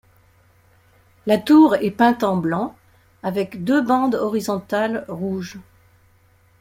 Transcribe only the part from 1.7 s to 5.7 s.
est peinte en blanc avec deux bandes horizontales rouges.